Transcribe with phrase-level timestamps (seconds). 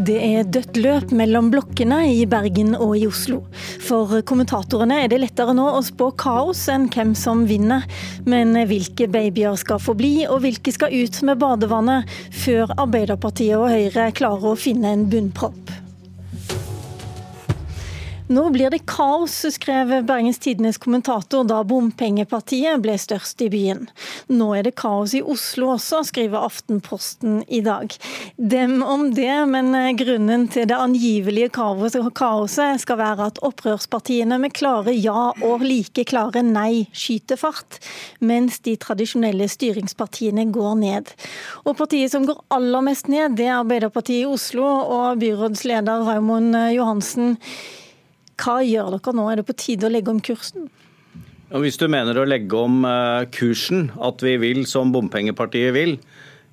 [0.00, 3.42] Det er dødt løp mellom blokkene i Bergen og i Oslo.
[3.84, 7.84] For kommentatorene er det lettere nå å spå kaos enn hvem som vinner.
[8.24, 13.68] Men hvilke babyer skal få bli, og hvilke skal ut med badevannet, før Arbeiderpartiet og
[13.74, 15.89] Høyre klarer å finne en bunnpropp?
[18.30, 23.88] Nå blir det kaos, skrev Bergens Tidenes kommentator da bompengepartiet ble størst i byen.
[24.30, 27.90] Nå er det kaos i Oslo også, skriver Aftenposten i dag.
[28.38, 34.94] Dem om det, men grunnen til det angivelige kaoset skal være at opprørspartiene med klare
[34.94, 37.80] ja og like klare nei skyter fart,
[38.22, 41.10] mens de tradisjonelle styringspartiene går ned.
[41.66, 46.54] Og partiet som går aller mest ned, det er Arbeiderpartiet i Oslo og byrådsleder Raymond
[46.78, 47.38] Johansen.
[48.40, 50.70] Hva gjør dere nå, er det på tide å legge om kursen?
[51.50, 55.96] Hvis du mener å legge om eh, kursen, at vi vil, som bompengepartiet vil,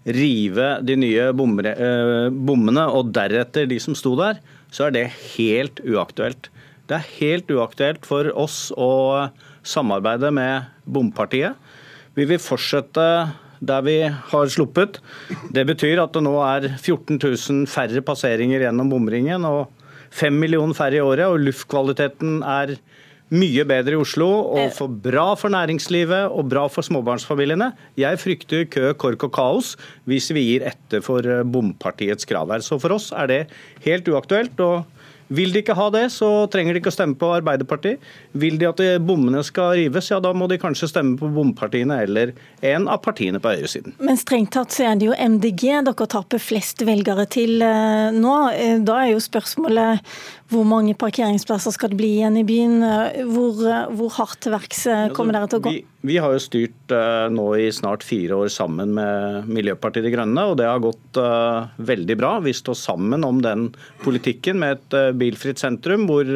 [0.08, 4.42] rive de nye eh, bommene og deretter de som sto der,
[4.74, 5.06] så er det
[5.38, 6.50] helt uaktuelt.
[6.88, 9.28] Det er helt uaktuelt for oss å
[9.68, 11.60] samarbeide med bompartiet.
[12.18, 13.08] Vi vil fortsette
[13.60, 15.00] der vi har sluppet.
[15.54, 19.46] Det betyr at det nå er 14 000 færre passeringer gjennom bomringen.
[19.46, 19.77] og
[20.18, 22.78] Fem millioner færre i året, og luftkvaliteten er
[23.28, 24.74] mye bedre i Oslo og eh.
[24.76, 27.74] for bra for næringslivet og bra for småbarnsfamiliene.
[28.00, 29.74] Jeg frykter kø, kork og kaos
[30.08, 32.64] hvis vi gir etter for eh, bompartiets krav her.
[32.64, 33.42] Så for oss er det
[33.86, 34.60] helt uaktuelt.
[34.64, 34.86] og
[35.28, 38.04] vil de ikke ha det, så trenger de ikke å stemme på Arbeiderpartiet.
[38.38, 42.34] Vil de at bommene skal rives, ja da må de kanskje stemme på bompartiene eller
[42.66, 43.98] en av partiene på høyresiden.
[44.00, 48.36] Men strengt tatt så er det jo MDG dere taper flest velgere til eh, nå.
[48.88, 50.06] Da er jo spørsmålet
[50.48, 52.78] hvor mange parkeringsplasser skal det bli igjen i byen?
[53.28, 53.60] Hvor,
[53.98, 55.74] hvor hardt til verks eh, kommer dere til å gå?
[55.76, 56.96] Vi, vi, har jo styrt
[57.34, 61.20] nå i snart fire år sammen med Miljøpartiet De Grønne, og det har gått
[61.84, 62.38] veldig bra.
[62.46, 63.68] Vi står sammen om den
[64.06, 66.28] politikken med et bilfritt sentrum, hvor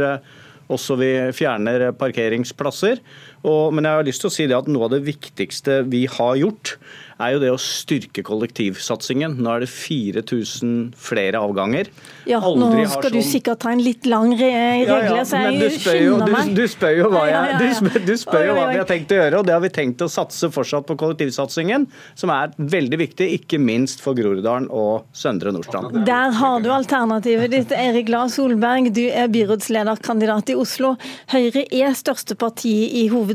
[0.72, 3.02] også vi fjerner parkeringsplasser.
[3.48, 6.06] Og, men jeg har lyst til å si det at noe av det viktigste vi
[6.10, 6.76] har gjort,
[7.22, 9.36] er jo det å styrke kollektivsatsingen.
[9.42, 11.92] Nå er det 4000 flere avganger.
[12.30, 13.18] Ja, Aldri nå skal sånn...
[13.18, 16.34] du sikkert ta en litt lang regle, ja, ja, så jeg du spør jo, du,
[16.58, 19.20] du spør jo hva, jeg, du spør, du spør jo hva vi har tenkt å
[19.20, 21.88] gjøre, og det har vi tenkt å satse fortsatt på kollektivsatsingen,
[22.18, 26.02] som er veldig viktig, ikke minst for Groruddalen og Søndre Nordstrand.
[26.08, 27.76] Der har du alternativet ditt.
[27.82, 30.96] Erik Lahr Solberg, du er byrådslederkandidat i Oslo.
[31.32, 33.31] Høyre er største parti i hovedstaden.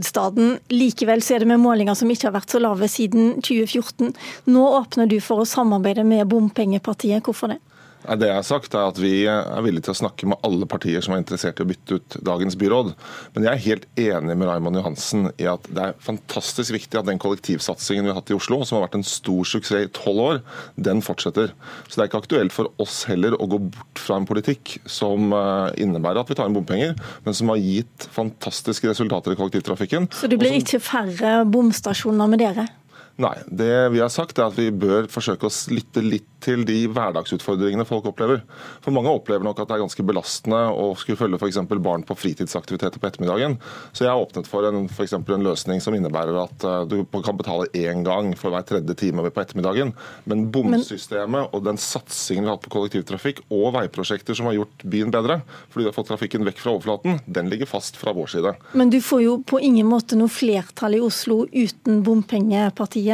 [0.72, 3.86] Likevel så er det med målinger som ikke har vært så lave siden 2014.
[3.86, 4.14] 2014.
[4.44, 7.24] Nå åpner du for å samarbeide med bompengepartiet.
[7.24, 7.60] Hvorfor det?
[8.06, 11.03] Det jeg har sagt er at Vi er villige til å snakke med alle partier
[11.03, 12.93] som er interessert i å bytte ut dagens byråd.
[13.34, 17.09] Men jeg er helt enig med Raymond Johansen i at det er fantastisk viktig at
[17.09, 20.22] den kollektivsatsingen vi har hatt i Oslo, som har vært en stor suksess i tolv
[20.22, 20.41] år,
[20.78, 21.53] den fortsetter.
[21.89, 25.33] Så Det er ikke aktuelt for oss heller å gå bort fra en politikk som
[25.34, 26.97] eh, innebærer at vi tar inn bompenger,
[27.27, 30.11] men som har gitt fantastiske resultater i kollektivtrafikken.
[30.15, 32.69] Så det blir ikke færre bomstasjoner med dere?
[33.16, 33.37] Nei.
[33.49, 37.87] Det vi har sagt er at vi bør forsøke å lytte litt til de hverdagsutfordringene
[37.88, 38.43] folk opplever.
[38.84, 41.59] For Mange opplever nok at det er ganske belastende å skulle følge f.eks.
[41.82, 43.56] barn på fritidsaktiviteter på ettermiddagen.
[43.97, 47.38] Så jeg har åpnet for en, for en løsning som innebærer at uh, du kan
[47.41, 49.94] betale én gang for hver tredje time på ettermiddagen.
[50.28, 54.84] Men bomsystemet og den satsingen vi har hatt på kollektivtrafikk og veiprosjekter som har gjort
[54.84, 55.41] byen bedre,
[55.72, 58.55] fordi vi har fått trafikken vekk fra overflaten, den ligger fast fra vår side.
[58.76, 63.06] Men du får jo på ingen måte noe flertall i Oslo uten bompengepartiet.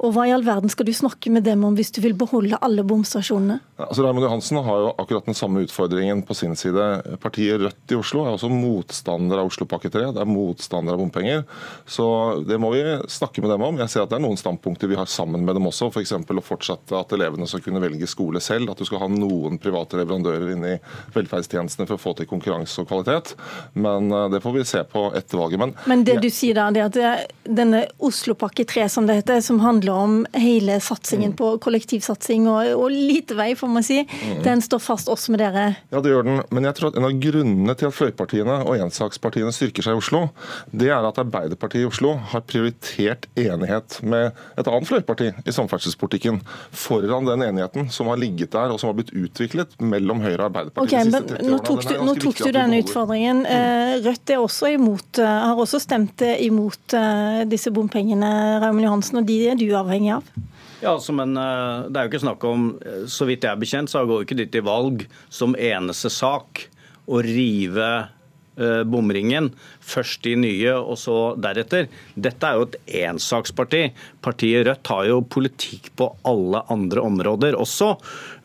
[0.00, 2.58] Og hva i all verden skal du snakke med dem om hvis du vil beholde
[2.60, 3.60] alle bomstasjonene?
[3.80, 6.86] Altså, Raymond Johansen har jo akkurat den samme utfordringen på sin side.
[7.22, 10.10] Partiet Rødt i Oslo er også motstander av Oslopakke 3.
[10.16, 11.44] Det er motstander av bompenger.
[11.88, 12.06] Så
[12.46, 13.80] det må vi snakke med dem om.
[13.80, 15.90] Jeg ser at det er noen standpunkter vi har sammen med dem også.
[15.92, 16.14] F.eks.
[16.28, 18.72] For å fortsette at elevene skal kunne velge skole selv.
[18.72, 20.80] At du skal ha noen private leverandører inne i
[21.16, 23.34] velferdstjenestene for å få til konkurranse og kvalitet.
[23.78, 25.62] Men eh, det får vi se på etter valget.
[25.62, 29.60] Men, Men det du sier da, det at denne Oslopakke 3, som det heter, som
[29.62, 31.38] handler om hele satsingen mm.
[31.38, 34.00] på kollektivsatsing og og, lite vei, får man si.
[34.04, 34.42] Mm.
[34.44, 35.66] Den står fast også med dere?
[35.92, 36.42] Ja, det gjør den.
[36.54, 40.02] Men jeg tror at en av grunnene til at fløypartiene og ensakspartiene styrker seg i
[40.02, 40.22] Oslo,
[40.70, 46.40] det er at Arbeiderpartiet i Oslo har prioritert enighet med et annet fløyparti i samferdselspolitikken
[46.76, 50.48] foran den enigheten som har ligget der og som har blitt utviklet mellom Høyre og
[50.50, 51.50] Arbeiderpartiet okay, de siste 30 årene.
[51.50, 53.44] Nå tok du, nå tok du denne utfordringen.
[53.46, 54.06] Mm.
[54.06, 58.30] Rødt er også imot, eh, har også stemt imot eh, disse bompengene,
[58.62, 60.30] Raymond Johansen, og de er du avhengig av?
[60.80, 63.60] Ja, altså, men eh, Det er jo ikke snakk om eh, Så vidt jeg er
[63.60, 66.64] bekjent, så går ikke de til valg som eneste sak
[67.10, 67.90] å rive
[68.90, 69.50] bomringen.
[69.80, 71.88] Først de nye, og så deretter.
[72.14, 72.76] Dette er jo et
[73.06, 73.86] ensaksparti.
[74.24, 77.94] Partiet Rødt har jo politikk på alle andre områder også.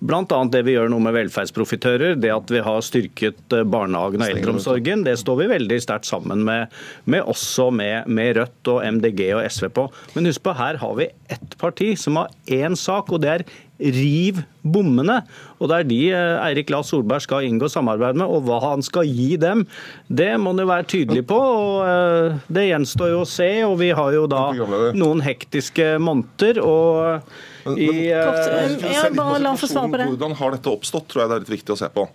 [0.05, 0.39] Bl.a.
[0.51, 5.05] det vi gjør nå med velferdsprofitører, det at vi har styrket barnehagen og eldreomsorgen.
[5.07, 6.73] Det står vi veldig sterkt sammen med,
[7.09, 9.87] med også med, med, Rødt og MDG og SV på.
[10.15, 13.45] Men husk på, her har vi ett parti som har én sak, og det er
[13.79, 15.21] riv bommene.
[15.59, 18.85] Og Det er de eh, Eirik La Solberg skal inngå samarbeid med, og hva han
[18.85, 19.65] skal gi dem,
[20.09, 21.39] det må han jo være tydelig på.
[21.39, 23.49] og eh, Det gjenstår jo å se.
[23.67, 24.45] og Vi har jo da
[24.95, 26.61] noen hektiske måneder.
[26.63, 27.29] og
[27.73, 30.09] i, ja, bare la få svare på det.
[30.13, 32.05] Hvordan har dette oppstått, tror jeg det er litt viktig å se på.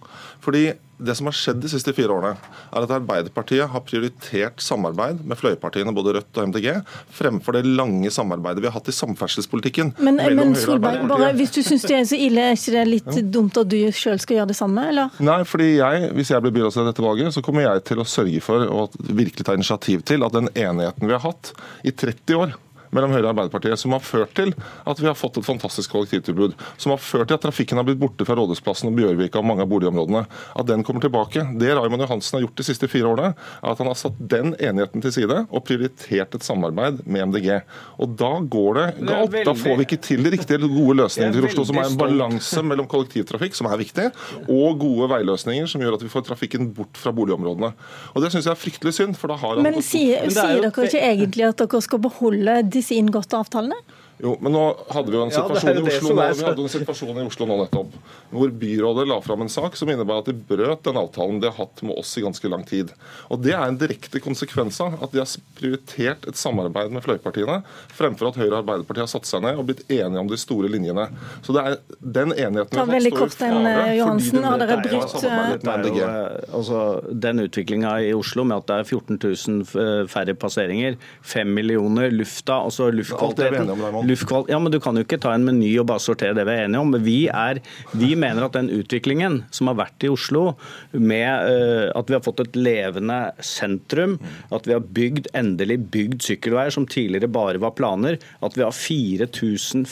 [0.45, 0.69] Fordi
[1.01, 2.35] det som har skjedd de siste fire årene,
[2.71, 6.69] er at Arbeiderpartiet har prioritert samarbeid med fløypartiene både Rødt og MDG
[7.17, 9.95] fremfor det lange samarbeidet vi har hatt i samferdselspolitikken.
[10.05, 13.13] Men, men Solberg, bare, hvis du syns det er så ille, er ikke det litt
[13.17, 13.27] ja.
[13.39, 15.21] dumt at du sjøl skal gjøre det samme, eller?
[15.25, 18.45] Nei, fordi jeg, hvis jeg blir byrådsleder dette valget, så kommer jeg til å sørge
[18.45, 21.55] for og virkelig ta initiativ til at den enigheten vi har hatt
[21.87, 22.59] i 30 år
[22.95, 24.53] mellom Høyre og Arbeiderpartiet, som har ført til
[24.89, 26.57] at vi har fått et fantastisk kollektivtilbud.
[26.81, 29.65] Som har ført til at trafikken har blitt borte fra Rådhusplassen og Bjørvika og mange
[29.67, 30.25] av boligområdene.
[30.59, 31.45] At den kommer tilbake.
[31.61, 33.33] Det Raymond Johansen har gjort de siste fire årene,
[33.63, 37.61] er at han har satt den enigheten til side og prioritert et samarbeid med MDG.
[38.01, 39.39] Og da går det galt.
[39.51, 42.65] Da får vi ikke til de riktige gode løsningene til Oslo, som er en balanse
[42.67, 44.09] mellom kollektivtrafikk, som er viktig,
[44.49, 47.73] og gode veiløsninger som gjør at vi får trafikken bort fra boligområdene.
[48.15, 49.17] Og Det syns jeg er fryktelig synd.
[49.19, 49.65] for da har han...
[49.65, 53.79] Men sier, sier dere ikke egentlig at dere skal beholde de disse inngåtte avtalene?
[54.21, 54.63] Jo, men nå
[54.93, 57.47] hadde vi jo en situasjon, ja, i, Oslo, nå, vi hadde en situasjon i Oslo
[57.49, 57.95] nå nettopp,
[58.35, 61.57] hvor byrådet la fram en sak som innebar at de brøt den avtalen de har
[61.57, 62.93] hatt med oss i ganske lang tid.
[63.33, 67.63] Og Det er en direkte konsekvens av at de har prioritert et samarbeid med fløypartiene,
[67.97, 70.69] fremfor at Høyre og Arbeiderpartiet har satt seg ned og blitt enige om de store
[70.73, 71.09] linjene.
[71.47, 76.05] Så det er den enigheten Ta veldig kort den, fare Johansen, har dere brutt jo,
[76.05, 81.57] eh, altså, Den utviklinga i Oslo med at det er 14 000 færre passeringer, 5
[81.57, 84.47] millioner, lufta, altså luftkvaliteten luftkval...
[84.51, 86.67] Ja, men Du kan jo ikke ta en meny og bare sortere det vi er
[86.69, 86.95] enige om.
[87.05, 87.61] Vi, er,
[87.97, 90.55] vi mener at den utviklingen som har vært i Oslo,
[90.93, 94.19] med uh, at vi har fått et levende sentrum,
[94.55, 98.75] at vi har bygd, endelig bygd sykkelveier som tidligere bare var planer, at vi har
[98.75, 99.87] 4000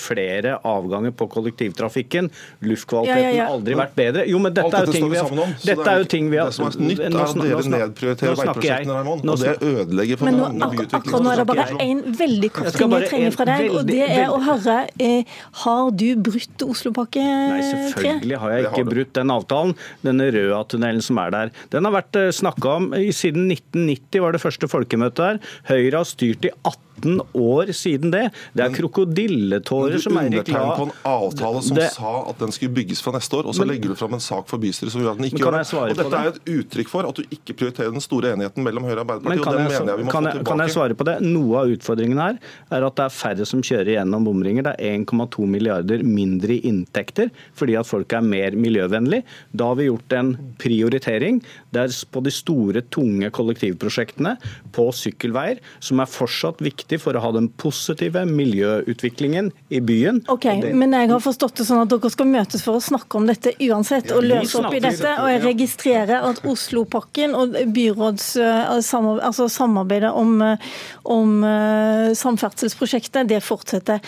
[0.00, 2.30] flere avganger på kollektivtrafikken,
[2.66, 3.48] luftkvaliteten har ja, ja, ja.
[3.54, 4.26] aldri vært bedre.
[4.30, 5.30] Jo, men dette er jo ting vi har
[5.64, 8.96] Dette er jo ting vi har Det som er nytt, er at dere nedprioriterer veiprosjektene,
[9.00, 12.76] Raymond, og det ødelegger for men nå, Akkurat nå er det bare én veldig kort
[12.76, 16.64] ting jeg trenger fra deg deg, og det er å høre eh, Har du brutt
[16.66, 17.54] Oslopakke 3?
[17.54, 19.74] Nei, selvfølgelig har jeg ikke brutt den avtalen.
[20.06, 21.54] Denne Røa-tunnelen som er der.
[21.74, 25.42] Den har vært eh, snakka om siden 1990, var det første folkemøtet der.
[25.70, 28.30] Høyre har styrt i 18 15 år siden det.
[28.54, 32.40] Det er krokodilletårer som Eirik La Du undertegnet på en avtale som det, sa at
[32.40, 34.60] den skulle bygges fra neste år, og så men, legger du fram en sak for
[34.62, 35.64] bystyret som gjør at den ikke gjør det.
[35.80, 39.00] Og Dette er et uttrykk for at du ikke prioriterer den store enigheten mellom Høyre
[39.00, 40.48] og Arbeiderpartiet, og den jeg, mener jeg vi må få tilbake.
[40.50, 41.16] Kan jeg svare på det?
[41.26, 44.66] Noe av utfordringen her er at det er færre som kjører gjennom bomringer.
[44.66, 49.22] Det er 1,2 milliarder mindre i inntekter fordi at folk er mer miljøvennlig.
[49.56, 51.40] Da har vi gjort en prioritering
[51.74, 54.34] der på de store, tunge kollektivprosjektene
[54.74, 60.22] på sykkelveier, som er fortsatt viktige viktig for å ha den positive miljøutviklingen i byen.
[60.28, 60.74] Ok, det...
[60.74, 63.54] Men jeg har forstått det sånn at dere skal møtes for å snakke om dette
[63.60, 65.14] uansett, og løse opp i dette.
[65.22, 70.70] Og jeg registrerer at Oslopakken og byråds eh, altså samarbeidet om, eh,
[71.04, 74.00] om eh, samferdselsprosjektet, det fortsetter.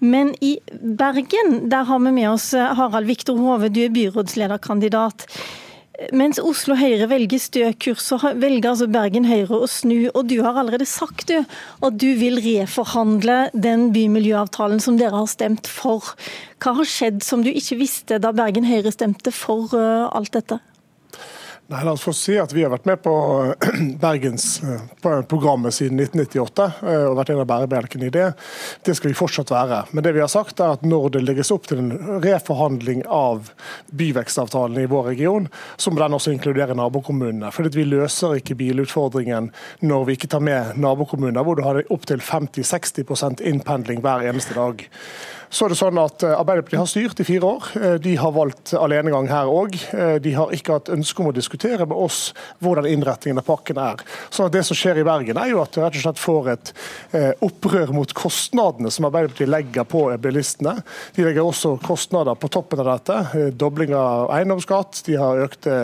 [0.00, 5.26] Men i Bergen, der har vi med oss Harald Viktor Hove, du er byrådslederkandidat.
[6.16, 10.08] Mens Oslo Høyre velger stø kurs, så velger altså Bergen Høyre å snu.
[10.14, 11.42] Og du har allerede sagt du,
[11.84, 16.14] at du vil reforhandle den bymiljøavtalen som dere har stemt for.
[16.64, 20.62] Hva har skjedd som du ikke visste da Bergen Høyre stemte for uh, alt dette?
[21.70, 23.12] Nei, la oss få si at Vi har vært med på
[24.02, 28.24] Bergensprogrammet siden 1998 eh, og vært en av bærebjelkene i det.
[28.82, 29.84] Det skal vi fortsatt være.
[29.94, 33.52] Men det vi har sagt er at når det legges opp til en reforhandling av
[33.94, 35.46] byvekstavtalen i vår region,
[35.78, 37.54] så må den også inkludere nabokommunene.
[37.54, 39.52] For Vi løser ikke bilutfordringen
[39.86, 44.88] når vi ikke tar med nabokommuner hvor du har opptil 50-60 innpendling hver eneste dag.
[45.50, 47.64] Så er det sånn at eh, Arbeiderpartiet har styrt i fire år.
[47.74, 49.74] Eh, de har valgt alenegang her òg.
[49.90, 52.20] Eh, de har ikke hatt ønske om å diskutere med oss
[52.62, 54.04] hvordan innretningen av pakken er.
[54.30, 56.72] Så det som skjer i Bergen er jo at du rett og slett får et
[57.42, 60.76] opprør mot kostnadene som Arbeiderpartiet legger på bilistene.
[61.16, 63.50] De legger også kostnader på toppen av dette.
[63.58, 65.74] Dobling av eiendomsskatt, de har økte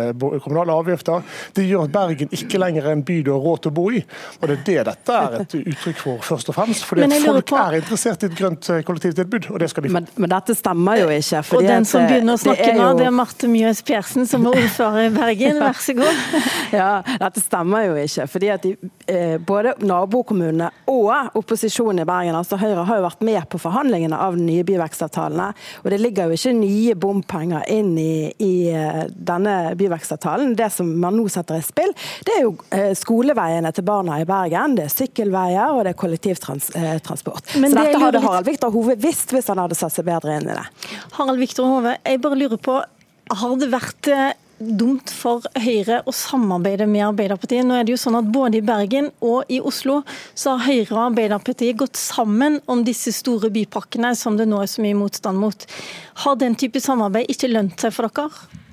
[0.45, 1.25] kommunale avgifter.
[1.57, 3.89] Det gjør at Bergen ikke lenger er en by du har råd til å bo
[3.91, 4.05] i.
[4.39, 6.87] Og det er det dette er et uttrykk for, først og fremst.
[6.87, 7.61] Fordi folk på...
[7.61, 9.97] er interessert i et grønt kollektivtilbud og det skal de få.
[9.97, 11.41] Men, men dette stemmer jo ikke.
[11.57, 15.07] og den som begynner å snakke nå, det er Marte Mjøs Persen, som er ordfører
[15.07, 15.61] i Bergen.
[15.63, 16.25] Vær så god.
[16.81, 16.91] ja,
[17.23, 18.27] Dette stemmer jo ikke.
[18.29, 18.75] fordi at de,
[19.09, 24.19] eh, Både nabokommunene og opposisjonen i Bergen, altså Høyre, har jo vært med på forhandlingene
[24.27, 25.49] av de nye byvekstavtalene.
[25.85, 30.53] Og det ligger jo ikke nye bompenger inn i, i eh, denne byvekstavtalen.
[30.59, 31.97] Det som man nå setter i spill,
[32.29, 34.77] det er jo eh, skoleveiene til barna i Bergen.
[34.77, 37.57] Det er sykkelveier og det er kollektivtransport.
[37.57, 40.49] Men Så dette hadde Harald Viktor Hove visst hvis han hadde satt seg bedre inn
[40.49, 40.67] i det.
[41.17, 42.81] Harald Viktor Hove, jeg bare lurer på,
[43.37, 47.67] har det vært eh, dumt for Høyre å samarbeide med Arbeiderpartiet.
[47.67, 50.01] Nå er det jo sånn at Både i Bergen og i Oslo
[50.35, 54.71] så har Høyre og Arbeiderpartiet gått sammen om disse store bypakkene som det nå er
[54.71, 55.67] så mye motstand mot.
[56.25, 58.65] Har den type samarbeid ikke lønt seg for dere?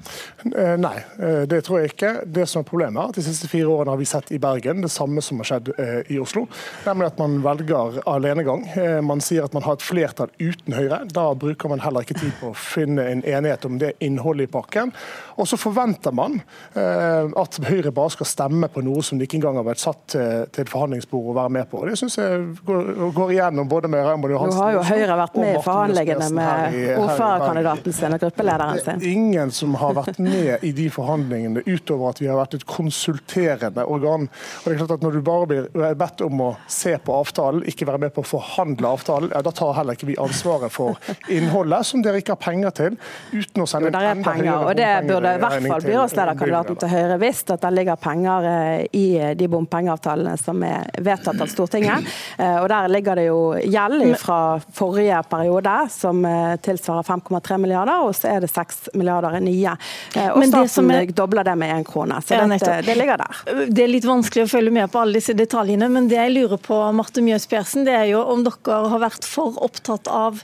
[0.45, 2.11] Eh, nei, eh, det tror jeg ikke.
[2.25, 4.83] Det som er problemet er at De siste fire årene har vi sett i Bergen
[4.83, 6.45] det samme som har skjedd eh, i Oslo.
[6.87, 8.65] Nemlig at man velger alenegang.
[9.05, 11.03] Man sier at man har et flertall uten Høyre.
[11.13, 14.51] Da bruker man heller ikke tid på å finne en enighet om det innholdet i
[14.51, 14.91] pakken.
[15.39, 16.39] Og så forventer man
[16.73, 20.15] at Høyre bare skal stemme på noe som de ikke engang har vært satt
[20.55, 21.83] til forhandlingsbord og være med på.
[21.87, 25.39] Det syns jeg går, går, igjennom både med Raymond Johansen Nå har jo Høyre vært
[25.39, 29.05] med i forhandlingene med ordførerkandidaten sin og gruppelederen sin.
[29.13, 33.85] Ingen som har vært med i de forhandlingene, utover at vi har vært et konsulterende
[33.85, 34.27] organ.
[34.27, 37.63] Og det er klart at Når du bare blir bedt om å se på avtalen,
[37.67, 40.99] ikke være med på å forhandle avtalen, ja, da tar heller ikke vi ansvaret for
[41.31, 42.97] innholdet, som dere ikke har penger til,
[43.33, 46.93] uten å sende jo, enda penger, høyere og Det burde i hvert fall byrådslederkandidaten til
[46.93, 49.07] Høyre visst, at det ligger penger eh, i
[49.39, 52.09] de bompengeavtalene som er vedtatt av Stortinget.
[52.33, 54.37] Eh, og Der ligger det jo gjeld fra
[54.73, 59.75] forrige periode som eh, tilsvarer 5,3 milliarder, og så er det 6 milliarder i nye.
[60.15, 62.19] Eh, og Men staten er, dobler det med én krone.
[62.21, 63.41] Så ja, dette, det ligger der.
[63.69, 66.61] Det er litt vanskelig å følge med på alle disse detaljene, men det jeg lurer
[66.61, 70.41] på, Marte Mjøs Persen, det er jo om dere har vært for opptatt av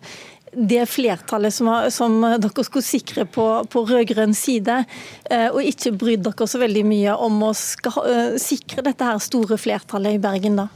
[0.52, 4.82] det flertallet som, har, som, dere skulle sikre på, på rød-grønn side,
[5.30, 9.22] eh, og ikke brydd dere så veldig mye om å skal, uh, sikre dette her
[9.22, 10.70] store flertallet i Bergen, da?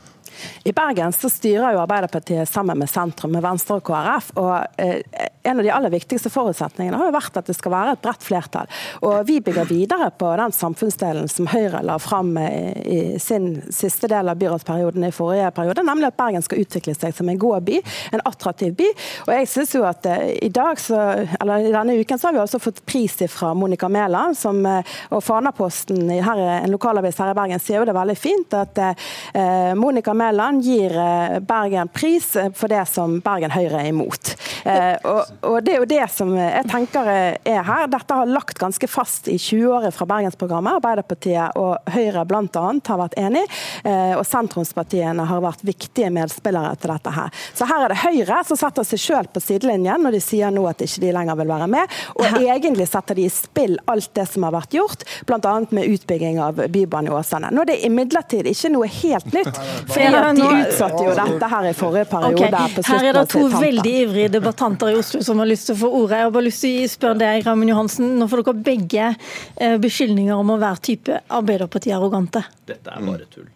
[0.63, 4.31] I Bergen så styrer jo Arbeiderpartiet sammen med sentrum, med Venstre og KrF.
[4.41, 5.01] og eh,
[5.43, 8.23] En av de aller viktigste forutsetningene har jo vært at det skal være et bredt
[8.23, 8.69] flertall.
[9.03, 14.29] Og Vi bygger videre på den samfunnsdelen som Høyre la fram i sin siste del
[14.31, 17.79] av byrådsperioden i forrige periode, nemlig at Bergen skal utvikle seg som en god by,
[18.15, 18.89] en attraktiv by.
[19.27, 20.99] Og jeg synes jo at eh, i dag, så,
[21.41, 24.95] eller i denne uken så har vi også fått pris fra Monica Mæland, som, eh,
[25.13, 29.73] og Fanaposten her, en lokalavis her i Bergen sier jo det veldig fint at eh,
[29.77, 34.35] Monica Mæland Mæland gir eh, Bergen pris eh, for det som Bergen Høyre er imot.
[34.63, 37.87] Eh, og, og Det er jo det som jeg tenker er her.
[37.91, 40.79] Dette har lagt ganske fast i 20-året fra Bergensprogrammet.
[40.79, 42.65] Arbeiderpartiet og Høyre bl.a.
[42.87, 43.43] har vært enig,
[43.83, 47.13] og sentrumspartiene har vært viktige medspillere til dette.
[47.13, 47.43] her.
[47.53, 50.65] Så her er det Høyre som setter seg selv på sidelinjen når de sier nå
[50.69, 51.97] at ikke de lenger vil være med.
[52.19, 55.53] Og egentlig setter de i spill alt det som har vært gjort, bl.a.
[55.75, 57.51] med utbygging av Bybanen i Åsane.
[57.53, 59.61] Nå er det imidlertid ikke noe helt nytt.
[59.89, 62.47] for de utsatte jo dette her i forrige periode.
[62.47, 62.83] Okay.
[62.87, 65.89] Her er det to veldig ivrige debattanter i Oslo som har lyst til å få
[66.03, 66.17] ordet.
[66.17, 68.13] Jeg har bare lyst til å spørre deg, Raymond Johansen.
[68.19, 72.43] Nå får dere begge eh, beskyldninger om å være type Arbeiderparti-arrogante.
[72.69, 73.49] Dette er bare tull.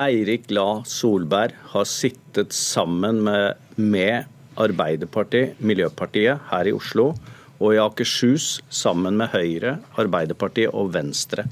[0.00, 7.12] Eirik La Solberg har sittet sammen med, med Arbeiderpartiet, Miljøpartiet, her i Oslo
[7.60, 11.44] og i Akershus sammen med Høyre, Arbeiderpartiet og Venstre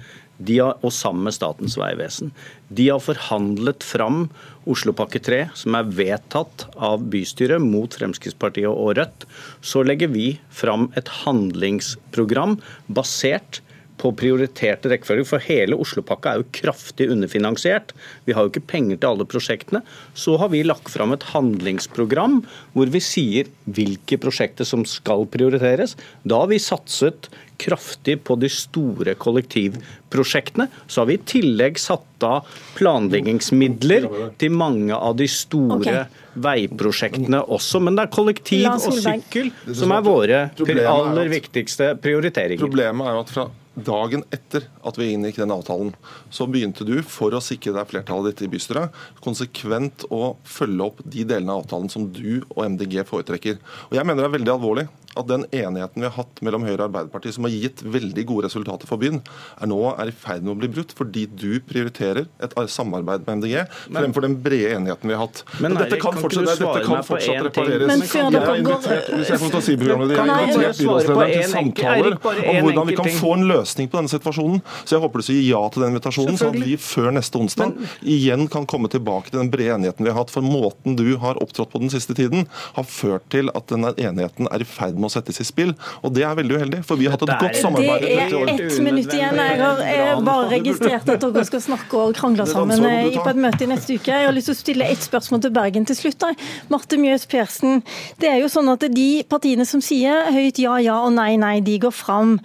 [0.47, 2.33] har, og sammen med Statens vegvesen.
[2.71, 4.29] De har forhandlet fram
[4.69, 9.27] Oslopakke 3, som er vedtatt av bystyret mot Fremskrittspartiet og Rødt.
[9.65, 13.63] Så legger vi fram et handlingsprogram basert
[13.99, 15.27] på prioriterte rekkefølger.
[15.29, 17.93] For hele Oslopakka er jo kraftig underfinansiert.
[18.27, 19.83] Vi har jo ikke penger til alle prosjektene.
[20.19, 22.41] Så har vi lagt fram et handlingsprogram
[22.77, 25.97] hvor vi sier hvilke prosjekter som skal prioriteres.
[26.25, 30.69] Da har vi satset kraftig på de store kollektivprosjektene.
[30.87, 32.47] Så har vi i tillegg satt av
[32.79, 34.07] planleggingsmidler
[34.39, 36.19] til mange av de store okay.
[36.47, 37.83] veiprosjektene også.
[37.83, 40.43] Men det er kollektiv og sykkel som er våre
[40.87, 42.63] aller viktigste prioriteringer.
[42.63, 43.49] Problemet er jo at fra
[43.85, 45.93] dagen etter at vi inngikk den avtalen,
[46.35, 48.95] så begynte du, for å sikre deg flertallet ditt i bystyret,
[49.25, 53.61] konsekvent å følge opp de delene av avtalen som du og MDG foretrekker.
[53.91, 54.89] Og Jeg mener det er veldig alvorlig
[55.21, 58.49] at den enigheten vi har hatt mellom Høyre og Arbeiderpartiet, som har gitt veldig gode
[58.49, 59.21] resultater for byen,
[59.59, 63.41] er nå er i ferd med å bli brutt fordi du prioriterer et samarbeid med
[63.41, 63.57] MDG
[63.89, 65.43] fremfor den brede enigheten vi har hatt.
[65.59, 67.89] Men, men dette kan fortsatt, dette kan fortsatt repareres.
[67.91, 68.89] Men før dere går...
[69.19, 72.99] Hvis jeg får ta si programmet, jeg har invitert byrådslederen til samtaler om hvordan vi
[73.01, 74.63] kan få en løsning på denne situasjonen.
[74.85, 77.75] Så jeg håper du sier ja til den invitasjonen, så at vi før neste onsdag
[78.17, 80.33] igjen kan komme tilbake til den brede enigheten vi har hatt.
[80.35, 82.47] For måten du har opptrådt på den siste tiden,
[82.77, 85.75] har ført til at denne enigheten er i ferd med må settes i spill.
[86.05, 88.05] Og det er veldig uheldig, for vi har hatt et godt samarbeid.
[88.05, 89.41] Det er ett minutt igjen.
[89.41, 92.85] Jeg har bare registrert at dere skal snakke og krangle sammen
[93.19, 94.13] på et møte i neste uke.
[94.13, 96.27] Jeg har lyst til å stille ett spørsmål til Bergen til slutt.
[96.73, 97.83] Marte Mjøs Persen,
[98.23, 101.59] det er jo sånn at de partiene som sier høyt ja, ja og nei, nei,
[101.65, 102.39] de går fram.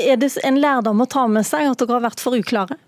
[0.00, 2.78] Er det en lærdom å ta med seg at dere har vært for uklare?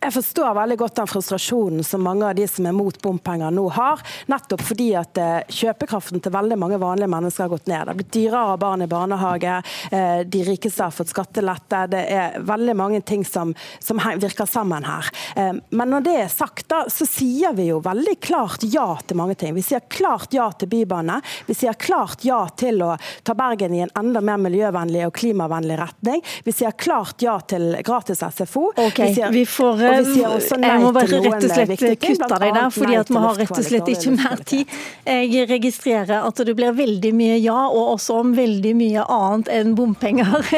[0.00, 3.66] Jeg forstår veldig godt den frustrasjonen som mange av de som er mot bompenger nå
[3.76, 4.02] har.
[4.30, 7.82] Nettopp fordi at eh, kjøpekraften til veldig mange vanlige mennesker har gått ned.
[7.82, 9.56] Det har blitt dyrere å ha barn i barnehage,
[9.90, 11.82] eh, de rikeste har fått skattelette.
[11.92, 15.10] Det er veldig mange ting som, som virker sammen her.
[15.36, 19.20] Eh, men når det er sagt, da, så sier vi jo veldig klart ja til
[19.20, 19.54] mange ting.
[19.56, 21.20] Vi sier klart ja til bybane.
[21.46, 22.94] Vi sier klart ja til å
[23.26, 26.22] ta Bergen i en enda mer miljøvennlig og klimavennlig retning.
[26.44, 28.70] Vi sier klart ja til gratis SFO.
[28.72, 32.68] Okay, vi, sier, vi får for Jeg må bare rett og slett kutte deg der,
[32.74, 34.76] fordi at vi har rett og slett ikke mer tid.
[35.06, 39.74] Jeg registrerer at det blir veldig mye ja, og også om veldig mye annet enn
[39.78, 40.46] bompenger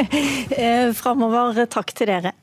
[0.58, 1.64] eh, framover.
[1.70, 2.34] Takk til dere.